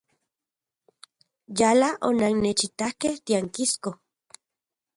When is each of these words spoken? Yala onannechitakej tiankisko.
Yala 1.59 1.89
onannechitakej 2.07 3.15
tiankisko. 3.25 3.89